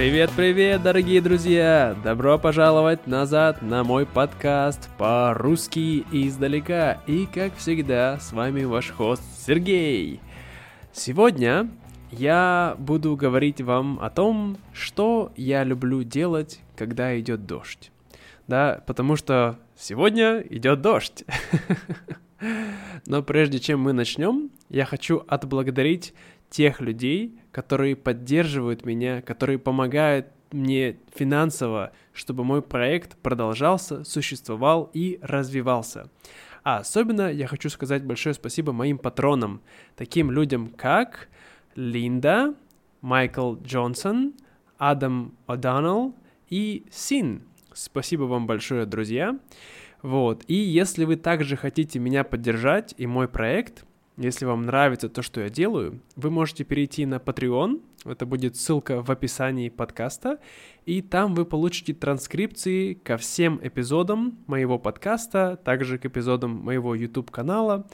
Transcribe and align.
Привет-привет, 0.00 0.82
дорогие 0.82 1.20
друзья! 1.20 1.94
Добро 2.02 2.38
пожаловать 2.38 3.06
назад 3.06 3.60
на 3.60 3.84
мой 3.84 4.06
подкаст 4.06 4.88
по-русски 4.96 6.06
издалека. 6.10 7.02
И, 7.06 7.26
как 7.26 7.54
всегда, 7.56 8.18
с 8.18 8.32
вами 8.32 8.64
ваш 8.64 8.92
хост 8.92 9.22
Сергей. 9.46 10.22
Сегодня 10.94 11.68
я 12.10 12.76
буду 12.78 13.14
говорить 13.14 13.60
вам 13.60 13.98
о 14.00 14.08
том, 14.08 14.56
что 14.72 15.32
я 15.36 15.64
люблю 15.64 16.02
делать, 16.02 16.60
когда 16.76 17.20
идет 17.20 17.44
дождь. 17.44 17.92
Да, 18.48 18.82
потому 18.86 19.16
что 19.16 19.58
сегодня 19.76 20.40
идет 20.48 20.80
дождь. 20.80 21.24
Но 23.04 23.22
прежде 23.22 23.58
чем 23.58 23.80
мы 23.80 23.92
начнем, 23.92 24.50
я 24.70 24.86
хочу 24.86 25.22
отблагодарить 25.28 26.14
тех 26.50 26.80
людей, 26.80 27.40
которые 27.52 27.96
поддерживают 27.96 28.84
меня, 28.84 29.22
которые 29.22 29.58
помогают 29.58 30.26
мне 30.52 30.98
финансово, 31.14 31.92
чтобы 32.12 32.44
мой 32.44 32.60
проект 32.60 33.16
продолжался, 33.18 34.04
существовал 34.04 34.90
и 34.92 35.18
развивался. 35.22 36.10
А 36.62 36.78
особенно 36.78 37.32
я 37.32 37.46
хочу 37.46 37.70
сказать 37.70 38.04
большое 38.04 38.34
спасибо 38.34 38.72
моим 38.72 38.98
патронам, 38.98 39.62
таким 39.96 40.30
людям 40.30 40.68
как 40.68 41.28
Линда, 41.74 42.54
Майкл 43.00 43.54
Джонсон, 43.56 44.34
Адам 44.76 45.34
О'Доннелл 45.46 46.14
и 46.48 46.84
Син. 46.90 47.44
Спасибо 47.72 48.24
вам 48.24 48.46
большое, 48.46 48.84
друзья. 48.84 49.38
Вот. 50.02 50.42
И 50.48 50.54
если 50.54 51.04
вы 51.04 51.16
также 51.16 51.56
хотите 51.56 51.98
меня 51.98 52.24
поддержать 52.24 52.94
и 52.96 53.06
мой 53.06 53.28
проект, 53.28 53.84
если 54.16 54.44
вам 54.44 54.62
нравится 54.62 55.08
то, 55.08 55.22
что 55.22 55.40
я 55.40 55.48
делаю, 55.48 56.00
вы 56.16 56.30
можете 56.30 56.64
перейти 56.64 57.06
на 57.06 57.16
Patreon, 57.16 57.80
это 58.04 58.26
будет 58.26 58.56
ссылка 58.56 59.02
в 59.02 59.10
описании 59.10 59.68
подкаста, 59.68 60.38
и 60.86 61.02
там 61.02 61.34
вы 61.34 61.44
получите 61.44 61.94
транскрипции 61.94 62.94
ко 62.94 63.16
всем 63.16 63.60
эпизодам 63.62 64.38
моего 64.46 64.78
подкаста, 64.78 65.58
также 65.62 65.98
к 65.98 66.06
эпизодам 66.06 66.50
моего 66.50 66.94
YouTube-канала. 66.94 67.86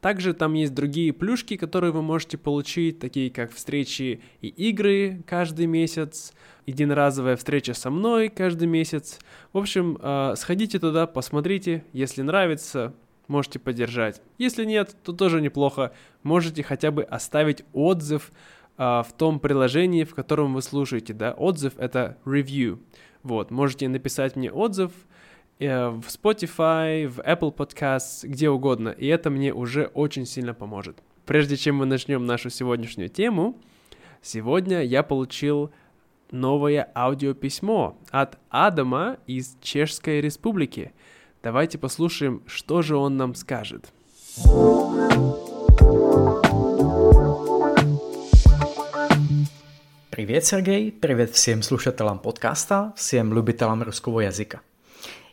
Также 0.00 0.34
там 0.34 0.52
есть 0.52 0.74
другие 0.74 1.12
плюшки, 1.12 1.56
которые 1.56 1.90
вы 1.90 2.02
можете 2.02 2.36
получить, 2.36 2.98
такие 2.98 3.30
как 3.30 3.50
встречи 3.52 4.20
и 4.42 4.48
игры 4.48 5.22
каждый 5.26 5.66
месяц, 5.66 6.32
единоразовая 6.66 7.36
встреча 7.36 7.72
со 7.72 7.90
мной 7.90 8.28
каждый 8.28 8.68
месяц. 8.68 9.18
В 9.52 9.58
общем, 9.58 9.98
а, 10.00 10.34
сходите 10.36 10.78
туда, 10.78 11.06
посмотрите, 11.06 11.82
если 11.92 12.22
нравится, 12.22 12.94
можете 13.28 13.58
поддержать. 13.58 14.20
Если 14.38 14.64
нет, 14.64 14.96
то 15.02 15.12
тоже 15.12 15.40
неплохо. 15.40 15.92
Можете 16.22 16.62
хотя 16.62 16.90
бы 16.90 17.02
оставить 17.02 17.64
отзыв 17.72 18.30
а, 18.76 19.02
в 19.02 19.12
том 19.12 19.40
приложении, 19.40 20.04
в 20.04 20.14
котором 20.14 20.54
вы 20.54 20.62
слушаете, 20.62 21.12
да. 21.12 21.32
Отзыв— 21.32 21.74
это 21.78 22.18
review. 22.24 22.78
Вот, 23.22 23.50
можете 23.50 23.88
написать 23.88 24.36
мне 24.36 24.52
отзыв 24.52 24.92
э, 25.58 25.88
в 25.88 26.04
Spotify, 26.06 27.08
в 27.08 27.18
Apple 27.18 27.54
Podcasts, 27.54 28.26
где 28.26 28.48
угодно, 28.50 28.90
и 28.90 29.06
это 29.06 29.30
мне 29.30 29.52
уже 29.52 29.86
очень 29.86 30.26
сильно 30.26 30.54
поможет. 30.54 31.02
Прежде 31.24 31.56
чем 31.56 31.76
мы 31.76 31.86
начнем 31.86 32.24
нашу 32.24 32.50
сегодняшнюю 32.50 33.08
тему, 33.08 33.58
сегодня 34.22 34.82
я 34.82 35.02
получил 35.02 35.72
новое 36.30 36.88
аудиописьмо 36.94 37.96
от 38.10 38.38
Адама 38.48 39.18
из 39.26 39.56
Чешской 39.60 40.20
Республики— 40.20 40.92
Давайте 41.46 41.78
послушаем, 41.78 42.42
что 42.48 42.82
же 42.82 42.96
он 42.96 43.16
нам 43.16 43.36
скажет. 43.36 43.92
Привет, 50.10 50.44
Сергей, 50.44 50.90
привет 50.90 51.30
всем 51.30 51.62
слушателям 51.62 52.18
подкаста, 52.18 52.94
всем 52.96 53.32
любителям 53.32 53.84
русского 53.84 54.22
языка. 54.22 54.60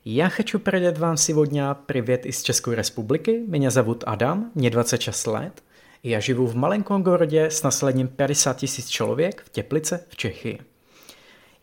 Я 0.03 0.29
хочу 0.29 0.59
передать 0.59 0.99
вам 0.99 1.17
сегодня 1.17 1.75
привет 1.87 2.27
из 2.27 2.43
České 2.43 2.75
republiky. 2.75 3.47
Меня 3.47 3.71
зовут 3.71 4.03
Adam, 4.03 4.51
мне 4.53 4.69
26 4.69 5.27
лет. 5.29 5.63
И 6.03 6.11
я 6.11 6.21
живу 6.21 6.45
в 6.45 6.53
маленьком 6.53 7.01
городе 7.01 7.49
с 7.49 7.63
населением 7.63 8.07
50 8.07 8.59
тысяч 8.59 8.85
человек 8.85 9.43
в 9.47 9.57
Теplice 9.57 10.03
в 10.11 10.15
Чехии. 10.15 10.61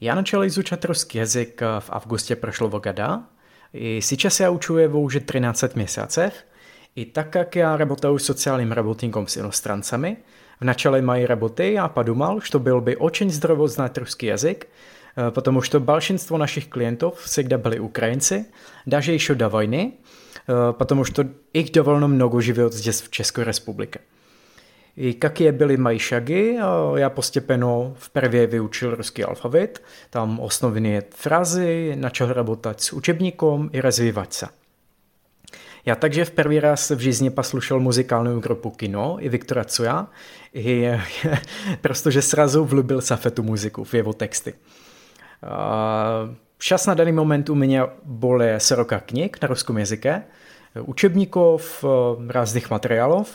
Я 0.01 0.17
начал 0.17 0.45
изучать 0.45 0.85
русский 0.87 1.19
язык 1.19 1.61
в 1.61 1.85
августе 1.87 2.35
прошлого 2.35 2.81
года– 2.81 3.27
i 3.73 4.01
сейчас 4.01 4.41
я 4.41 4.51
учу 4.51 4.77
его 4.77 5.01
уже 5.01 5.21
13 5.21 5.77
месяцев, 5.77 6.33
и 6.97 7.05
так 7.05 7.33
как 7.33 7.57
я 7.57 7.77
работаю 7.77 8.19
социальным 8.19 8.73
работником 8.73 9.29
с 9.29 9.39
иностранцами, 9.39 10.19
в 10.59 10.65
начале 10.65 11.01
моей 11.01 11.27
работы 11.27 11.73
я 11.73 11.89
подумал, 11.89 12.43
что 12.43 12.59
byl 12.59 12.81
by 12.81 12.97
очень 12.97 13.31
здорово 13.31 13.69
знать 13.69 13.97
русский 13.99 14.27
язык, 14.27 14.67
потому 15.15 15.63
что 15.63 15.81
большинство 15.81 16.37
наших 16.37 16.69
клиентов 16.69 17.21
всегда 17.21 17.59
были 17.59 17.79
Украинцы, 17.79 18.47
даже 18.87 19.13
еще 19.13 19.35
до 19.35 19.49
войны, 19.49 19.95
потому 20.47 21.05
что 21.05 21.29
их 21.53 21.73
довольно 21.73 22.09
много 22.09 22.41
живет 22.41 22.75
здесь 22.75 23.03
в 23.03 23.11
České 23.11 23.45
republice. 23.45 24.01
I 25.00 25.18
jaké 25.24 25.52
byly 25.52 25.78
moje 25.78 26.00
šagy, 26.00 26.58
já 26.96 27.10
postepeno 27.10 27.94
v 27.98 28.10
prvě 28.10 28.48
vyučil 28.48 28.96
ruský 28.96 29.24
alfabet, 29.24 29.84
tam 30.10 30.40
osnovné 30.40 31.02
frazy, 31.10 31.96
načal 31.96 32.34
работать 32.34 32.82
s 32.82 32.94
učebníkom 32.94 33.70
i 33.74 33.82
rozvívat 33.82 34.34
se. 34.34 34.48
Já 35.86 35.96
takže 35.96 36.26
v 36.26 36.32
první 36.32 36.60
raz 36.60 36.90
v 36.90 37.00
жизни 37.00 37.30
послушал 37.30 37.80
muzikálnu 37.80 38.40
grupu 38.40 38.70
Kino 38.70 39.18
i 39.20 39.30
Viktora 39.30 39.64
Cuja, 39.64 40.08
i, 40.54 40.92
protože 41.82 42.22
srazu 42.22 42.66
vlubil 42.66 43.02
se 43.02 43.16
v 43.16 43.32
tu 43.32 43.44
muziku, 43.44 43.84
v 43.84 43.94
jeho 43.94 44.14
texty. 44.14 44.54
Čas 46.58 46.86
na 46.86 46.94
daný 46.94 47.12
moment 47.12 47.50
u 47.50 47.56
mě 47.56 47.82
bole 48.04 48.60
soroka 48.60 49.00
knih 49.00 49.32
na 49.42 49.48
ruském 49.48 49.78
jazyke, 49.78 50.24
učebníkov, 50.82 51.86
různých 52.28 52.70
materiálů, 52.70 53.26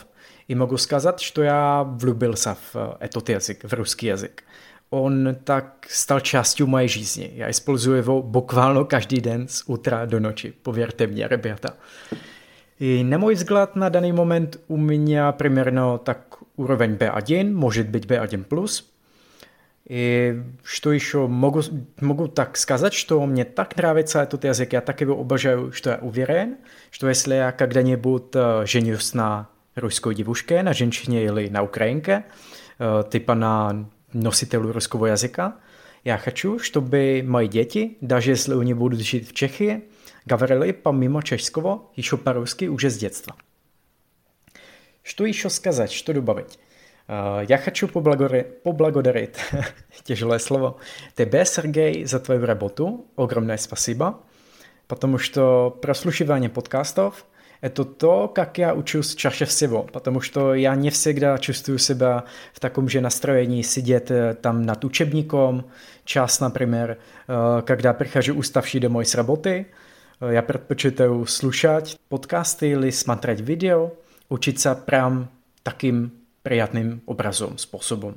i 0.47 0.55
mohu 0.55 0.77
сказать, 0.77 1.21
что 1.21 1.43
я 1.43 1.83
влюбился 1.83 2.55
в 2.73 2.97
этот 2.99 3.29
язык, 3.29 3.63
в 3.63 3.73
русский 3.73 4.07
язык. 4.07 4.43
On 4.89 5.35
tak 5.43 5.87
stal 5.89 6.19
částí 6.19 6.63
mojej 6.63 6.89
жизни. 6.89 7.31
Já 7.35 7.49
использую 7.49 7.97
его 7.97 8.21
буквально 8.21 8.85
každý 8.85 9.21
den 9.21 9.47
z 9.47 9.63
útra 9.67 10.05
do 10.05 10.19
noči. 10.19 10.53
Pověřte 10.61 11.07
mě, 11.07 11.27
ребята. 11.27 11.73
I 12.79 13.03
na 13.03 13.17
můj 13.17 13.35
vzhled 13.35 13.75
na 13.75 13.89
daný 13.89 14.11
moment 14.11 14.57
u 14.67 14.77
mě 14.77 15.21
примерно 15.31 15.97
tak 15.97 16.35
úroveň 16.55 16.95
B1, 16.95 17.55
může 17.55 17.83
být 17.83 18.05
B1+. 18.05 18.83
И 19.89 20.35
что 20.63 20.91
еще 20.91 21.27
могу, 21.27 21.61
могу 22.01 22.27
так 22.27 22.57
сказать, 22.57 22.93
что 22.93 23.25
мне 23.25 23.45
так 23.45 23.75
нравится 23.77 24.21
этот 24.21 24.43
язык, 24.43 24.73
я 24.73 24.81
так 24.81 25.01
его 25.01 25.19
обожаю, 25.19 25.71
что 25.71 25.89
я 25.89 25.97
уверен, 25.97 26.57
что 26.91 27.09
если 27.09 27.35
я 27.35 27.51
когда-нибудь 27.51 28.33
женюсь 28.65 29.13
на 29.13 29.47
ruskou 29.76 30.12
divuške, 30.12 30.62
na 30.62 30.72
ženčině 30.72 31.22
ili 31.22 31.50
na 31.50 31.62
Ukrajinke, 31.62 32.12
eh, 32.22 33.04
typa 33.08 33.34
na 33.34 33.86
nositelů 34.14 34.72
ruského 34.72 35.06
jazyka. 35.06 35.52
Já 36.04 36.16
хочу, 36.16 36.58
чтобы 36.58 37.22
мои 37.26 37.48
дети, 37.48 37.96
даже 38.00 38.30
если 38.30 38.54
они 38.54 38.74
будут 38.74 39.00
жить 39.00 39.28
в 39.28 39.32
Чехии, 39.32 39.82
говорили 40.24 40.72
помимо 40.72 41.22
чешского 41.22 41.80
еще 41.96 42.16
по-русски 42.16 42.68
уже 42.68 42.90
с 42.90 42.96
детства. 42.96 43.34
Что 45.02 45.26
еще 45.26 45.50
сказать, 45.50 45.92
что 45.92 46.12
добавить? 46.12 46.58
Я 47.08 47.60
хочу 47.64 47.88
поблагодарить, 47.88 48.62
поблагодарить 48.62 49.34
тяжелое 50.04 50.38
слово, 50.38 50.78
тебе, 51.16 51.44
Сергей, 51.44 52.04
за 52.04 52.20
твою 52.20 52.46
работу. 52.46 53.06
Огромное 53.16 53.56
спасибо, 53.56 54.20
потому 54.86 55.18
что 55.18 55.70
прослушивание 55.70 56.50
подкастов– 56.50 57.24
это 57.60 57.84
то, 57.84 58.28
как 58.28 58.58
я 58.58 58.74
учусь 58.74 59.14
чаще 59.14 59.44
всего, 59.44 59.82
потому 59.82 60.20
что 60.20 60.54
я 60.54 60.74
не 60.74 60.90
всегда 60.90 61.38
чувствую 61.38 61.78
себя 61.78 62.24
в 62.52 62.60
таком 62.60 62.88
же 62.88 63.00
настроении 63.00 63.62
сидеть 63.62 64.10
там 64.42 64.62
над 64.62 64.84
учебником, 64.84 65.66
час, 66.04 66.40
например, 66.40 66.98
когда 67.26 67.94
прихожу 67.94 68.34
уставший 68.34 68.80
домой 68.80 69.06
с 69.06 69.14
работы, 69.14 69.68
я 70.20 70.42
предпочитаю 70.42 71.26
слушать 71.26 71.98
подкасты 72.08 72.70
или 72.70 72.90
смотреть 72.90 73.40
видео, 73.40 73.92
учиться 74.28 74.74
прям 74.74 75.28
таким 75.62 76.12
приятным 76.42 77.02
образом, 77.06 77.58
способом. 77.58 78.16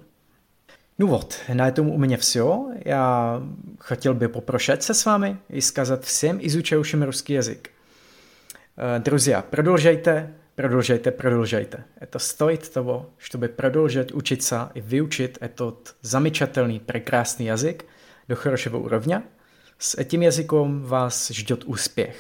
Ну 0.98 1.08
вот, 1.08 1.40
на 1.48 1.68
этом 1.68 1.90
у 1.90 1.98
меня 1.98 2.18
все. 2.18 2.74
Я 2.86 3.42
хотел 3.80 4.14
бы 4.14 4.28
попрощаться 4.30 4.94
с 4.94 5.06
вами 5.06 5.40
и 5.48 5.62
сказать 5.62 6.04
всем 6.04 6.40
изучающим 6.42 7.04
русский 7.04 7.34
язык. 7.34 7.72
Друзья, 8.80 9.42
продолжайте, 9.42 10.36
продолжайте, 10.56 11.12
продолжайте. 11.12 11.84
Это 12.00 12.18
стоит 12.18 12.72
того, 12.72 13.10
чтобы 13.20 13.50
продолжать 13.50 14.14
учиться 14.14 14.72
и 14.74 14.80
выучить 14.80 15.36
этот 15.42 15.98
замечательный, 16.00 16.80
прекрасный 16.80 17.48
язык 17.48 17.84
до 18.30 18.38
хорошего 18.38 18.78
уровня. 18.78 19.26
С 19.78 19.96
этим 19.96 20.22
языком 20.22 20.86
вас 20.86 21.28
ждет 21.28 21.66
успех. 21.66 22.16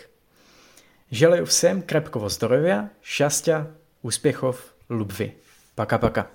Желаю 1.09 1.45
всем 1.45 1.81
крепкого 1.81 2.27
здоровья, 2.27 2.91
счастья, 3.01 3.71
успехов, 4.01 4.57
любви. 4.89 5.37
Пока-пока. 5.75 6.27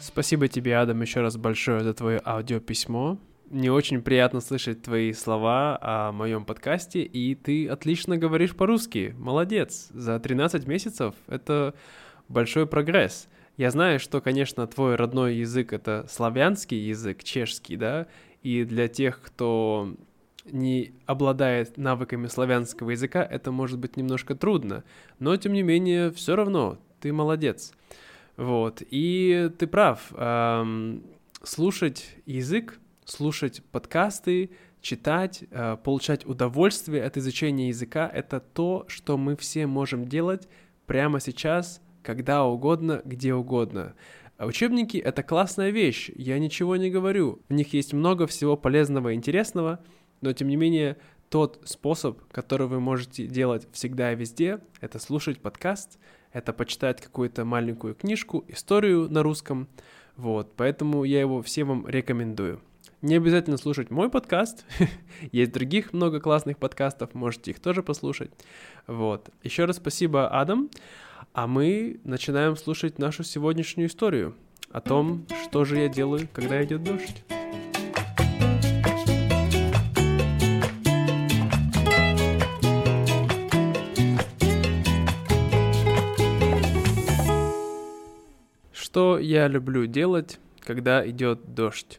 Спасибо 0.00 0.48
тебе, 0.48 0.76
Адам, 0.76 1.00
еще 1.00 1.22
раз 1.22 1.38
большое 1.38 1.82
за 1.82 1.94
твое 1.94 2.20
аудиописьмо. 2.22 3.16
Мне 3.50 3.72
очень 3.72 4.00
приятно 4.00 4.40
слышать 4.40 4.80
твои 4.82 5.12
слова 5.12 5.76
о 5.82 6.12
моем 6.12 6.44
подкасте, 6.44 7.02
и 7.02 7.34
ты 7.34 7.66
отлично 7.66 8.16
говоришь 8.16 8.54
по-русски. 8.54 9.12
Молодец. 9.18 9.88
За 9.90 10.20
13 10.20 10.68
месяцев 10.68 11.16
это 11.26 11.74
большой 12.28 12.68
прогресс. 12.68 13.26
Я 13.56 13.72
знаю, 13.72 13.98
что, 13.98 14.20
конечно, 14.20 14.68
твой 14.68 14.94
родной 14.94 15.34
язык— 15.34 15.72
это 15.74 16.06
славянский 16.08 16.78
язык, 16.78 17.24
чешский, 17.24 17.74
да, 17.74 18.06
и 18.44 18.62
для 18.62 18.86
тех, 18.86 19.20
кто 19.20 19.96
не 20.44 20.92
обладает 21.06 21.76
навыками 21.76 22.28
славянского 22.28 22.90
языка, 22.90 23.20
это 23.20 23.50
может 23.50 23.80
быть 23.80 23.96
немножко 23.96 24.36
трудно, 24.36 24.84
но, 25.18 25.36
тем 25.36 25.54
не 25.54 25.64
менее, 25.64 26.12
все 26.12 26.36
равно, 26.36 26.78
ты 27.00 27.12
молодец. 27.12 27.72
Вот, 28.36 28.80
и 28.92 29.50
ты 29.58 29.66
прав, 29.66 30.12
эм, 30.12 31.02
слушать 31.42 32.14
язык, 32.26 32.78
слушать 33.04 33.62
подкасты, 33.72 34.50
читать, 34.80 35.44
э, 35.50 35.76
получать 35.82 36.26
удовольствие 36.26 37.04
от 37.04 37.16
изучения 37.16 37.68
языка— 37.68 38.10
это 38.14 38.40
то, 38.40 38.84
что 38.88 39.16
мы 39.16 39.36
все 39.36 39.66
можем 39.66 40.06
делать 40.06 40.48
прямо 40.86 41.20
сейчас— 41.20 41.80
когда 42.02 42.44
угодно, 42.44 43.02
где 43.04 43.34
угодно. 43.34 43.94
А 44.36 44.46
учебники— 44.46 44.96
это 44.98 45.22
классная 45.22 45.70
вещь, 45.70 46.10
я 46.16 46.38
ничего 46.38 46.76
не 46.76 46.90
говорю. 46.90 47.40
В 47.48 47.52
них 47.52 47.74
есть 47.74 47.92
много 47.92 48.26
всего 48.26 48.56
полезного 48.56 49.10
и 49.10 49.14
интересного, 49.14 49.80
но 50.20 50.32
тем 50.32 50.48
не 50.48 50.56
менее 50.56 50.96
тот 51.28 51.60
способ, 51.64 52.20
который 52.32 52.66
вы 52.66 52.80
можете 52.80 53.26
делать 53.26 53.68
всегда 53.72 54.12
и 54.12 54.16
везде, 54.16 54.60
это 54.80 54.98
слушать 54.98 55.40
подкаст, 55.40 55.98
это 56.32 56.52
почитать 56.52 57.00
какую-то 57.00 57.44
маленькую 57.44 57.94
книжку, 57.94 58.44
историю 58.48 59.08
на 59.10 59.22
русском. 59.22 59.68
Вот, 60.16 60.54
поэтому 60.56 61.04
я 61.04 61.20
его 61.20 61.42
всем 61.42 61.68
вам 61.68 61.88
рекомендую. 61.88 62.60
Не 63.02 63.16
обязательно 63.16 63.56
слушать 63.56 63.90
мой 63.90 64.10
подкаст, 64.10 64.66
есть 65.32 65.52
других 65.52 65.94
много 65.94 66.20
классных 66.20 66.58
подкастов, 66.58 67.14
можете 67.14 67.52
их 67.52 67.58
тоже 67.58 67.82
послушать. 67.82 68.30
Вот. 68.86 69.30
Еще 69.42 69.64
раз 69.64 69.76
спасибо, 69.76 70.28
Адам. 70.28 70.68
А 71.32 71.46
мы 71.46 71.98
начинаем 72.04 72.58
слушать 72.58 72.98
нашу 72.98 73.24
сегодняшнюю 73.24 73.88
историю 73.88 74.34
о 74.70 74.82
том, 74.82 75.26
что 75.44 75.64
же 75.64 75.78
я 75.78 75.88
делаю, 75.88 76.28
когда 76.34 76.62
идет 76.62 76.84
дождь. 76.84 77.24
Что 88.74 89.18
я 89.18 89.48
люблю 89.48 89.86
делать, 89.86 90.38
когда 90.60 91.08
идет 91.08 91.54
дождь? 91.54 91.98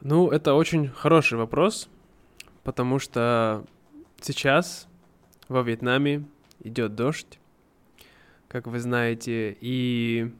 Ну, 0.00 0.30
это 0.30 0.54
очень 0.54 0.86
хороший 0.86 1.38
вопрос, 1.38 1.88
потому 2.62 3.00
что 3.00 3.64
сейчас 4.20 4.86
во 5.48 5.62
Вьетнаме 5.62 6.24
идет 6.62 6.94
дождь, 6.94 7.40
как 8.46 8.68
вы 8.68 8.78
знаете, 8.78 9.56
и 9.60 10.32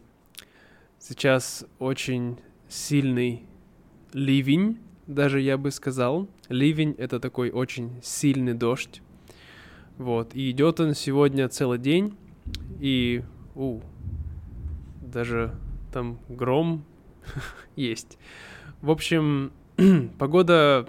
сейчас 1.00 1.66
очень 1.80 2.38
сильный 2.68 3.42
ливень, 4.12 4.78
даже 5.08 5.40
я 5.40 5.58
бы 5.58 5.72
сказал. 5.72 6.28
Ливень— 6.48 6.94
это 6.98 7.18
такой 7.18 7.50
очень 7.50 8.00
сильный 8.00 8.54
дождь. 8.54 9.02
Вот, 9.96 10.36
и 10.36 10.52
идет 10.52 10.78
он 10.78 10.94
сегодня 10.94 11.48
целый 11.48 11.80
день, 11.80 12.16
и, 12.78 13.24
у, 13.56 13.80
даже 15.02 15.52
там 15.92 16.20
гром 16.28 16.84
есть. 17.74 18.18
В 18.80 18.92
общем, 18.92 19.50
погода, 20.18 20.88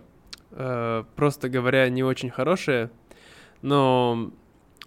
э, 0.52 1.04
просто 1.16 1.50
говоря, 1.50 1.90
не 1.90 2.04
очень 2.04 2.30
хорошая, 2.30 2.92
но 3.64 4.32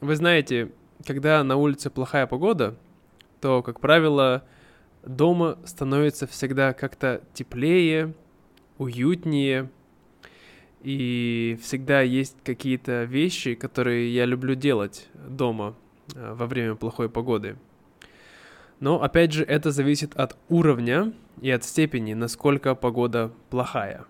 вы 0.00 0.14
знаете, 0.14 0.70
когда 1.04 1.42
на 1.42 1.56
улице 1.56 1.90
плохая 1.90 2.28
погода, 2.28 2.76
то, 3.40 3.60
как 3.62 3.80
правило, 3.80 4.44
дома 5.04 5.58
становится 5.64 6.28
всегда 6.28 6.74
как-то 6.74 7.22
теплее, 7.34 8.14
уютнее, 8.78 9.68
и 10.82 11.58
всегда 11.60 12.02
есть 12.02 12.36
какие-то 12.44 13.02
вещи, 13.02 13.54
которые 13.54 14.14
я 14.14 14.26
люблю 14.26 14.54
делать 14.54 15.08
дома 15.14 15.74
э, 16.14 16.34
во 16.34 16.46
время 16.46 16.76
плохой 16.76 17.08
погоды. 17.08 17.56
Но, 18.82 19.00
опять 19.00 19.32
же, 19.32 19.44
это 19.44 19.70
зависит 19.70 20.12
от 20.16 20.36
уровня 20.48 21.12
и 21.40 21.48
от 21.52 21.62
степени, 21.62 22.14
насколько 22.14 22.74
погода 22.74 23.30
плохая. 23.48 24.06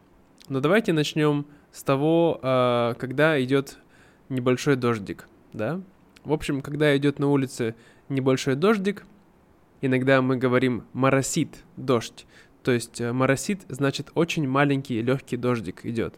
Но 0.48 0.60
давайте 0.60 0.94
начнем 0.94 1.44
с 1.72 1.82
того, 1.82 2.40
э, 2.42 2.94
когда 2.98 3.42
идет 3.44 3.76
небольшой 4.30 4.76
дождик, 4.76 5.28
да? 5.52 5.82
В 6.24 6.32
общем, 6.32 6.62
когда 6.62 6.96
идет 6.96 7.18
на 7.18 7.28
улице 7.28 7.74
небольшой 8.08 8.54
дождик, 8.54 9.04
иногда 9.82 10.22
мы 10.22 10.38
говорим 10.38 10.84
«моросит 10.94 11.50
дождь». 11.76 12.24
То 12.62 12.72
есть 12.72 12.98
э, 12.98 13.12
моросит 13.12 13.66
значит 13.68 14.10
очень 14.14 14.48
маленький 14.48 15.02
легкий 15.02 15.36
дождик 15.36 15.84
идет. 15.84 16.14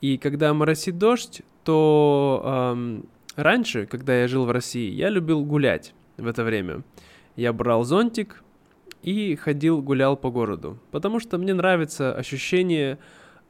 И 0.00 0.18
когда 0.18 0.52
моросит 0.54 0.98
дождь, 0.98 1.42
то 1.62 2.72
эм, 2.74 3.06
раньше, 3.36 3.86
когда 3.86 4.22
я 4.22 4.26
жил 4.26 4.44
в 4.44 4.50
России, 4.50 4.90
я 4.90 5.08
любил 5.08 5.44
гулять 5.44 5.94
в 6.16 6.26
это 6.26 6.42
время. 6.42 6.82
Я 7.40 7.54
брал 7.54 7.84
зонтик 7.84 8.42
и 9.00 9.34
ходил, 9.34 9.80
гулял 9.80 10.14
по 10.14 10.30
городу, 10.30 10.78
потому 10.90 11.20
что 11.20 11.38
мне 11.38 11.54
нравится 11.54 12.14
ощущение 12.14 12.98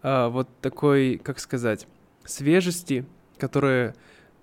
э, 0.04 0.28
вот 0.28 0.48
такой, 0.60 1.18
как 1.18 1.40
сказать, 1.40 1.88
свежести, 2.24 3.04
которая 3.36 3.96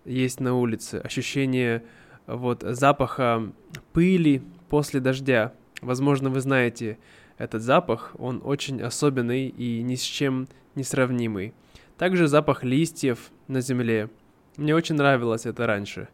есть 0.03 0.41
на 0.41 0.53
улице, 0.53 0.95
ощущение 0.95 1.85
вот 2.25 2.61
запаха 2.63 3.53
пыли 3.93 4.43
после 4.67 4.99
дождя. 4.99 5.53
Возможно, 5.81 6.29
вы 6.29 6.41
знаете 6.41 6.97
этот 7.37 7.61
запах, 7.61 8.17
он 8.19 8.41
очень 8.43 8.81
особенный 8.81 9.47
и 9.47 9.81
ни 9.81 9.95
с 9.95 10.01
чем 10.01 10.49
не 10.75 10.83
сравнимый. 10.83 11.53
Также 11.97 12.27
запах 12.27 12.65
листьев 12.65 13.31
на 13.47 13.61
земле. 13.61 14.09
Мне 14.57 14.75
очень 14.75 14.95
нравилось 14.95 15.45
это 15.45 15.65
раньше. 15.65 16.09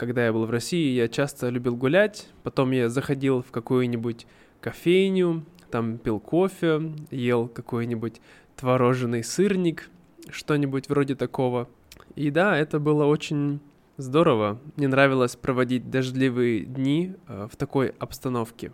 Когда 0.00 0.24
я 0.24 0.32
был 0.32 0.46
в 0.46 0.50
России, 0.50 0.94
я 0.94 1.08
часто 1.08 1.50
любил 1.50 1.76
гулять, 1.76 2.28
потом 2.42 2.70
я 2.70 2.88
заходил 2.88 3.42
в 3.42 3.50
какую-нибудь 3.50 4.26
кофейню, 4.62 5.44
там 5.70 5.98
пил 5.98 6.18
кофе, 6.18 6.94
ел 7.10 7.48
какой-нибудь 7.48 8.22
творожный 8.56 9.22
сырник, 9.22 9.90
что-нибудь 10.30 10.88
вроде 10.88 11.14
такого– 11.14 11.68
и 12.16 12.30
да, 12.30 12.56
это 12.56 12.78
было 12.78 13.04
очень 13.04 13.60
здорово. 13.96 14.60
Мне 14.76 14.88
нравилось 14.88 15.36
проводить 15.36 15.90
дождливые 15.90 16.64
дни 16.64 17.14
э, 17.28 17.48
в 17.50 17.56
такой 17.56 17.94
обстановке. 17.98 18.72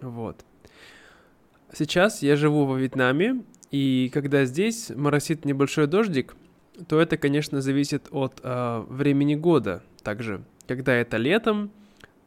Вот. 0.00 0.44
Сейчас 1.72 2.22
я 2.22 2.36
живу 2.36 2.64
во 2.64 2.78
Вьетнаме, 2.78 3.42
и 3.70 4.10
когда 4.12 4.44
здесь 4.46 4.90
моросит 4.90 5.44
небольшой 5.44 5.86
дождик, 5.86 6.34
то 6.88 7.00
это, 7.00 7.16
конечно, 7.16 7.60
зависит 7.60 8.08
от 8.10 8.40
э, 8.42 8.84
времени 8.88 9.34
года. 9.34 9.82
Также, 10.02 10.42
когда 10.68 10.94
это 10.94 11.16
летом, 11.16 11.72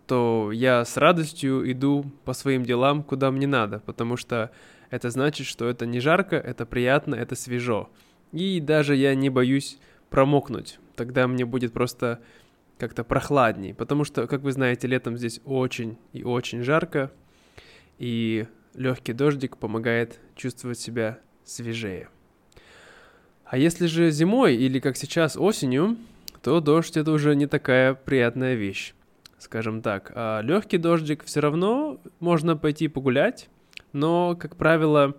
то 0.07 0.51
я 0.51 0.83
с 0.83 0.97
радостью 0.97 1.71
иду 1.71 2.11
по 2.25 2.33
своим 2.33 2.63
делам, 2.65 3.03
куда 3.03 3.31
мне 3.31 3.47
надо, 3.47 3.79
потому 3.79 4.17
что 4.17 4.51
это 4.89 5.09
значит, 5.09 5.47
что 5.47 5.69
это 5.69 5.85
не 5.85 6.01
жарко, 6.01 6.35
это 6.35 6.65
приятно, 6.65 7.15
это 7.15 7.35
свежо. 7.35 7.89
И 8.33 8.59
даже 8.59 8.95
я 8.95 9.15
не 9.15 9.29
боюсь 9.29 9.77
промокнуть. 10.09 10.79
Тогда 10.95 11.27
мне 11.27 11.45
будет 11.45 11.71
просто 11.71 12.19
как-то 12.77 13.03
прохладней, 13.03 13.73
потому 13.73 14.03
что, 14.03 14.27
как 14.27 14.41
вы 14.41 14.51
знаете, 14.51 14.87
летом 14.87 15.15
здесь 15.15 15.39
очень 15.45 15.97
и 16.11 16.23
очень 16.23 16.63
жарко, 16.63 17.11
и 17.99 18.47
легкий 18.73 19.13
дождик 19.13 19.57
помогает 19.57 20.19
чувствовать 20.35 20.79
себя 20.79 21.19
свежее. 21.45 22.09
А 23.45 23.57
если 23.57 23.85
же 23.85 24.09
зимой 24.11 24.55
или 24.55 24.79
как 24.79 24.97
сейчас 24.97 25.37
осенью, 25.37 25.97
то 26.41 26.59
дождь 26.59 26.97
это 26.97 27.11
уже 27.11 27.35
не 27.35 27.47
такая 27.47 27.93
приятная 27.93 28.55
вещь, 28.55 28.93
скажем 29.37 29.81
так. 29.81 30.11
А 30.15 30.41
легкий 30.41 30.77
дождик 30.77 31.23
все 31.23 31.39
равно 31.39 31.99
можно 32.19 32.57
пойти 32.57 32.87
погулять, 32.87 33.49
но, 33.93 34.35
как 34.35 34.55
правило, 34.55 35.15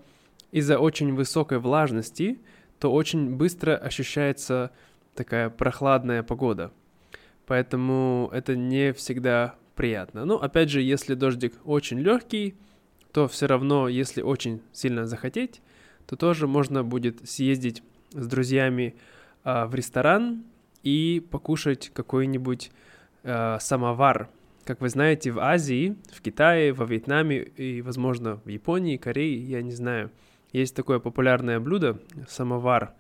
из-за 0.50 0.78
очень 0.78 1.14
высокой 1.14 1.58
влажности– 1.58 2.38
то 2.82 2.92
очень 2.92 3.36
быстро 3.36 3.76
ощущается 3.76 4.72
такая 5.14 5.50
прохладная 5.50 6.24
погода. 6.24 6.72
Поэтому 7.46 8.28
это 8.32 8.56
не 8.56 8.92
всегда 8.92 9.54
приятно. 9.76 10.24
Но 10.24 10.42
опять 10.42 10.68
же, 10.68 10.82
если 10.82 11.14
дождик 11.14 11.54
очень 11.64 12.00
легкий, 12.00 12.56
то 13.12 13.28
все 13.28 13.46
равно, 13.46 13.86
если 13.86 14.20
очень 14.20 14.62
сильно 14.72 15.06
захотеть, 15.06 15.62
то 16.08 16.16
тоже 16.16 16.48
можно 16.48 16.82
будет 16.82 17.20
съездить 17.30 17.84
с 18.10 18.26
друзьями 18.26 18.96
а, 19.44 19.68
в 19.68 19.76
ресторан 19.76 20.42
и 20.82 21.24
покушать 21.30 21.90
какой-нибудь 21.94 22.70
а, 23.24 23.58
самовар. 23.60 24.28
как 24.64 24.80
вы 24.80 24.88
знаете, 24.88 25.30
в 25.30 25.38
Азии, 25.38 25.96
в 26.12 26.20
Китае, 26.20 26.72
во 26.72 26.84
Вьетнаме 26.84 27.42
и, 27.42 27.82
возможно, 27.82 28.40
в 28.44 28.48
Японии, 28.48 28.96
Корее, 28.96 29.36
я 29.42 29.62
не 29.62 29.72
знаю, 29.72 30.10
есть 30.52 30.74
такое 30.76 30.98
популярное 30.98 31.60
блюдо— 31.60 31.98
самовар. 32.28 32.94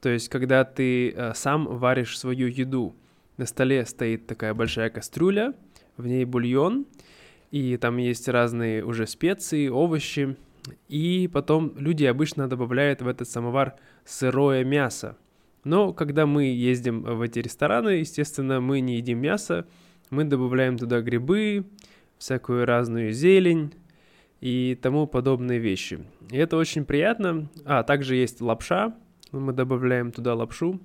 То 0.00 0.08
есть, 0.08 0.28
когда 0.28 0.64
ты 0.64 1.10
э, 1.10 1.34
сам 1.34 1.66
варишь 1.66 2.18
свою 2.18 2.48
еду. 2.48 2.94
На 3.36 3.46
столе 3.46 3.84
стоит 3.84 4.26
такая 4.26 4.54
большая 4.54 4.90
кастрюля, 4.90 5.54
в 5.96 6.06
ней 6.06 6.24
бульон, 6.24 6.86
и 7.50 7.76
там 7.76 7.96
есть 7.96 8.28
разные 8.28 8.84
уже 8.84 9.06
специи, 9.06 9.68
овощи, 9.68 10.36
и 10.88 11.28
потом 11.32 11.72
люди 11.76 12.04
обычно 12.04 12.48
добавляют 12.48 13.02
в 13.02 13.08
этот 13.08 13.28
самовар 13.28 13.74
сырое 14.04 14.64
мясо. 14.64 15.16
Но 15.64 15.92
когда 15.92 16.26
мы 16.26 16.44
ездим 16.44 17.02
в 17.02 17.22
эти 17.22 17.38
рестораны, 17.38 18.00
естественно, 18.00 18.60
мы 18.60 18.80
не 18.80 18.96
едим 18.96 19.18
мясо, 19.18 19.66
мы 20.10 20.24
добавляем 20.24 20.76
туда 20.76 21.00
грибы, 21.00 21.64
всякую 22.18 22.66
разную 22.66 23.12
зелень 23.12 23.72
и 24.40 24.78
тому 24.80 25.06
подобные 25.06 25.58
вещи. 25.58 26.04
И 26.30 26.36
это 26.36 26.56
очень 26.56 26.84
приятно. 26.84 27.48
А, 27.64 27.82
также 27.82 28.14
есть 28.16 28.40
лапша, 28.40 28.94
мы 29.32 29.52
добавляем 29.52 30.12
туда 30.12 30.34
лапшу. 30.34 30.80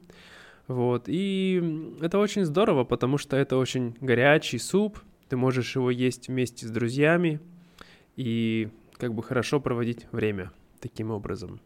Вот, 0.68 1.06
и 1.08 1.96
это 2.00 2.20
очень 2.20 2.46
здорово, 2.46 2.84
потому 2.84 3.18
что 3.18 3.36
это 3.36 3.58
очень 3.58 3.96
горячий 4.02 4.60
суп, 4.60 5.00
ты 5.28 5.36
можешь 5.36 5.76
его 5.76 5.90
есть 5.90 6.28
вместе 6.28 6.68
с 6.68 6.70
друзьями 6.70 7.40
и 8.16 8.70
как 8.98 9.16
бы 9.16 9.24
хорошо 9.24 9.60
проводить 9.60 10.06
время 10.12 10.52
таким 10.80 11.10
образом. 11.10 11.60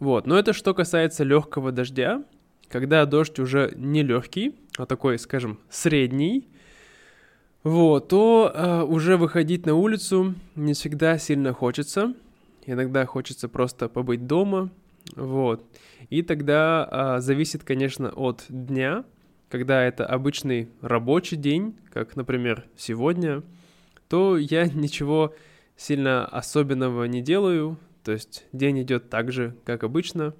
Вот, 0.00 0.26
но 0.26 0.38
это 0.38 0.52
что 0.52 0.74
касается 0.74 1.24
легкого 1.24 1.72
дождя. 1.72 2.24
Когда 2.68 3.04
дождь 3.04 3.38
уже 3.38 3.72
не 3.76 4.02
легкий, 4.02 4.54
а 4.78 4.86
такой, 4.86 5.18
скажем, 5.18 5.58
средний, 5.68 6.48
вот, 7.62 8.08
то 8.08 8.50
э, 8.54 8.82
уже 8.82 9.16
выходить 9.18 9.66
на 9.66 9.74
улицу 9.74 10.34
не 10.56 10.72
всегда 10.72 11.18
сильно 11.18 11.52
хочется. 11.52 12.14
Иногда 12.64 13.04
хочется 13.04 13.48
просто 13.48 13.88
побыть 13.88 14.26
дома, 14.26 14.70
вот. 15.16 15.64
И 16.08 16.22
тогда 16.22 17.16
э, 17.18 17.20
зависит, 17.20 17.64
конечно, 17.64 18.10
от 18.10 18.44
дня, 18.48 19.04
когда 19.50 19.82
это 19.84 20.06
обычный 20.06 20.70
рабочий 20.80 21.36
день, 21.36 21.76
как, 21.92 22.16
например, 22.16 22.64
сегодня, 22.76 23.42
то 24.08 24.38
я 24.38 24.66
ничего 24.66 25.34
сильно 25.76 26.24
особенного 26.24 27.04
не 27.04 27.20
делаю, 27.20 27.76
то 28.04 28.12
есть 28.12 28.46
день 28.52 28.82
идет 28.82 29.10
так 29.10 29.32
же, 29.32 29.56
как 29.64 29.84
обычно. 29.84 30.34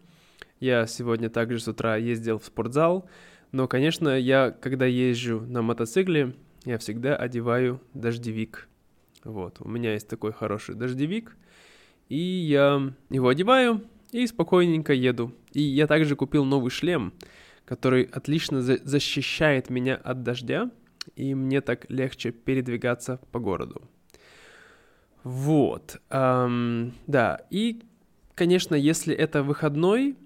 Я 0.59 0.87
сегодня 0.87 1.31
также 1.31 1.61
с 1.61 1.69
утра 1.69 1.97
ездил 1.97 2.39
в 2.39 2.45
спортзал, 2.45 3.09
но, 3.53 3.67
конечно, 3.67 4.19
я, 4.19 4.51
когда 4.51 4.87
езжу 4.87 5.41
на 5.41 5.63
мотоцикле, 5.63 6.35
я 6.65 6.79
всегда 6.79 7.17
одеваю 7.17 7.81
дождевик. 7.95 8.69
Вот, 9.25 9.57
у 9.61 9.69
меня 9.69 9.95
есть 9.95 10.09
такой 10.09 10.33
хороший 10.33 10.75
дождевик, 10.75 11.37
и 12.09 12.19
я 12.19 12.93
его 13.11 13.29
одеваю 13.29 13.83
и 14.13 14.27
спокойненько 14.27 14.93
еду. 14.93 15.33
И 15.53 15.63
я 15.63 15.87
также 15.87 16.17
купил 16.17 16.45
новый 16.45 16.71
шлем, 16.71 17.13
который 17.65 18.05
отлично 18.05 18.63
за- 18.63 18.81
защищает 18.83 19.71
меня 19.71 19.97
от 19.97 20.23
дождя, 20.23 20.71
и 21.17 21.35
мне 21.35 21.61
так 21.61 21.89
легче 21.91 22.33
передвигаться 22.33 23.21
по 23.33 23.39
городу. 23.39 23.89
Вот, 25.23 26.01
эм, 26.11 26.95
да, 27.07 27.41
и, 27.51 27.83
конечно, 28.35 28.75
если 28.75 29.15
это 29.15 29.43
выходной, 29.43 30.17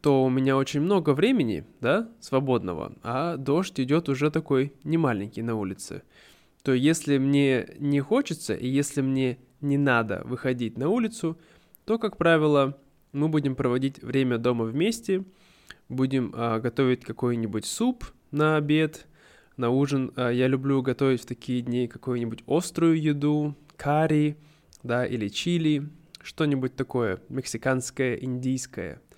то 0.00 0.24
у 0.24 0.30
меня 0.30 0.56
очень 0.56 0.80
много 0.80 1.10
времени, 1.14 1.64
да, 1.80 2.08
свободного, 2.20 2.92
а 3.02 3.36
дождь 3.36 3.80
идет 3.80 4.08
уже 4.08 4.30
такой 4.30 4.72
немаленький 4.84 5.42
на 5.42 5.56
улице. 5.56 6.02
То 6.62 6.72
если 6.72 7.18
мне 7.18 7.68
не 7.78 8.00
хочется 8.00 8.54
и 8.54 8.68
если 8.68 9.00
мне 9.00 9.38
не 9.60 9.78
надо 9.78 10.22
выходить 10.24 10.78
на 10.78 10.88
улицу, 10.88 11.38
то, 11.84 11.98
как 11.98 12.16
правило, 12.16 12.78
мы 13.12 13.28
будем 13.28 13.56
проводить 13.56 14.02
время 14.02 14.38
дома 14.38 14.64
вместе, 14.64 15.24
будем 15.88 16.32
а, 16.34 16.60
готовить 16.60 17.04
какой-нибудь 17.04 17.66
суп 17.66 18.04
на 18.30 18.56
обед, 18.56 19.06
на 19.56 19.70
ужин. 19.70 20.12
А, 20.16 20.30
я 20.30 20.46
люблю 20.46 20.82
готовить 20.82 21.22
в 21.22 21.26
такие 21.26 21.62
дни 21.62 21.88
какую-нибудь 21.88 22.44
острую 22.46 23.00
еду, 23.00 23.56
карри, 23.82 24.36
да, 24.82 25.06
или 25.06 25.28
чили, 25.28 25.88
что-нибудь 26.22 26.76
такое, 26.76 27.20
мексиканское, 27.28 28.14
индийское– 28.16 29.00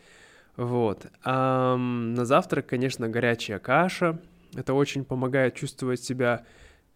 вот. 0.56 1.06
А 1.24 1.76
на 1.76 2.24
завтрак, 2.24 2.66
конечно, 2.66 3.08
горячая 3.08 3.58
каша. 3.58 4.20
Это 4.54 4.74
очень 4.74 5.04
помогает 5.04 5.54
чувствовать 5.54 6.00
себя 6.00 6.44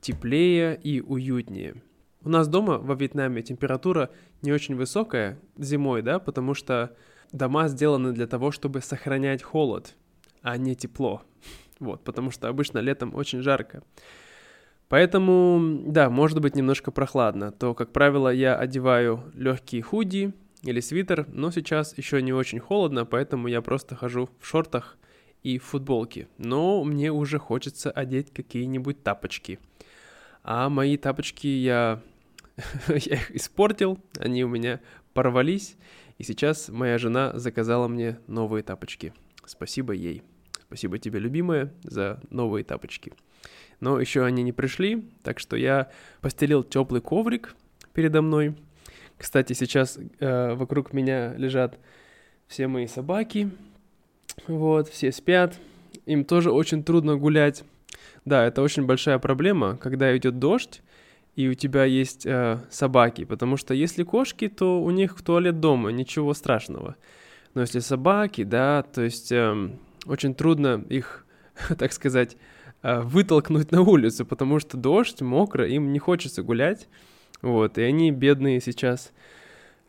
теплее 0.00 0.78
и 0.80 1.00
уютнее. 1.00 1.82
У 2.22 2.28
нас 2.28 2.46
дома 2.46 2.78
во 2.78 2.94
Вьетнаме 2.94 3.42
температура 3.42 4.10
не 4.42 4.52
очень 4.52 4.76
высокая 4.76 5.38
зимой, 5.56 6.02
да, 6.02 6.18
потому 6.18 6.54
что 6.54 6.96
дома 7.32 7.68
сделаны 7.68 8.12
для 8.12 8.26
того, 8.26 8.52
чтобы 8.52 8.80
сохранять 8.80 9.42
холод, 9.42 9.94
а 10.42 10.56
не 10.56 10.74
тепло. 10.74 11.22
Вот, 11.80 12.02
потому 12.02 12.32
что 12.32 12.48
обычно 12.48 12.78
летом 12.78 13.14
очень 13.14 13.40
жарко. 13.40 13.84
Поэтому, 14.88 15.82
да, 15.86 16.08
может 16.10 16.40
быть 16.40 16.56
немножко 16.56 16.90
прохладно. 16.90 17.52
То, 17.52 17.74
как 17.74 17.92
правило, 17.92 18.32
я 18.32 18.56
одеваю 18.56 19.30
легкие 19.34 19.82
худи, 19.82 20.32
или 20.62 20.80
свитер, 20.80 21.26
но 21.32 21.50
сейчас 21.50 21.96
еще 21.96 22.20
не 22.22 22.32
очень 22.32 22.58
холодно, 22.58 23.04
поэтому 23.04 23.48
я 23.48 23.62
просто 23.62 23.94
хожу 23.94 24.28
в 24.40 24.46
шортах 24.46 24.96
и 25.42 25.58
футболке. 25.58 26.28
Но 26.36 26.82
мне 26.84 27.12
уже 27.12 27.38
хочется 27.38 27.90
одеть 27.90 28.32
какие-нибудь 28.32 29.02
тапочки. 29.02 29.58
А 30.42 30.68
мои 30.68 30.96
тапочки 30.96 31.46
я, 31.46 32.02
я 32.88 33.16
их 33.16 33.30
испортил, 33.30 33.98
они 34.18 34.44
у 34.44 34.48
меня 34.48 34.80
порвались, 35.12 35.76
и 36.18 36.24
сейчас 36.24 36.68
моя 36.68 36.98
жена 36.98 37.38
заказала 37.38 37.86
мне 37.88 38.18
новые 38.26 38.62
тапочки. 38.62 39.14
Спасибо 39.44 39.92
ей. 39.92 40.22
Спасибо 40.68 40.98
тебе, 40.98 41.18
любимая, 41.18 41.72
за 41.82 42.20
новые 42.30 42.64
тапочки. 42.64 43.12
Но 43.80 44.00
еще 44.00 44.24
они 44.24 44.42
не 44.42 44.52
пришли, 44.52 45.04
так 45.22 45.38
что 45.40 45.56
я 45.56 45.90
постелил 46.20 46.62
теплый 46.62 47.00
коврик 47.00 47.56
передо 47.92 48.22
мной– 48.22 48.54
кстати, 49.18 49.52
сейчас 49.52 49.98
э, 50.20 50.54
вокруг 50.54 50.92
меня 50.92 51.34
лежат 51.34 51.76
все 52.46 52.68
мои 52.68 52.86
собаки. 52.86 53.50
Вот, 54.46 54.88
все 54.88 55.10
спят. 55.10 55.58
Им 56.06 56.24
тоже 56.24 56.52
очень 56.52 56.84
трудно 56.84 57.16
гулять. 57.16 57.64
Да, 58.24 58.44
это 58.44 58.62
очень 58.62 58.86
большая 58.86 59.18
проблема, 59.18 59.76
когда 59.76 60.16
идет 60.16 60.38
дождь, 60.38 60.82
и 61.34 61.48
у 61.48 61.54
тебя 61.54 61.84
есть 61.84 62.26
э, 62.26 62.60
собаки. 62.70 63.24
Потому 63.24 63.56
что 63.56 63.74
если 63.74 64.04
кошки, 64.04 64.48
то 64.48 64.80
у 64.80 64.90
них 64.92 65.20
туалет 65.20 65.58
дома, 65.58 65.90
ничего 65.90 66.32
страшного. 66.32 66.94
Но 67.54 67.62
если 67.62 67.80
собаки, 67.80 68.44
да, 68.44 68.84
то 68.84 69.02
есть 69.02 69.32
э, 69.32 69.70
очень 70.08 70.34
трудно 70.34 70.84
их, 70.88 71.24
так 71.78 71.92
сказать, 71.92 72.36
э, 72.82 73.00
вытолкнуть 73.00 73.70
на 73.70 73.82
улицу, 73.82 74.26
потому 74.26 74.58
что 74.58 74.76
дождь, 74.76 75.20
мокро, 75.20 75.66
им 75.68 75.92
не 75.92 75.98
хочется 75.98 76.42
гулять. 76.42 76.88
Вот, 77.40 77.78
и 77.78 77.82
они 77.82 78.10
бедные 78.10 78.60
сейчас 78.60 79.12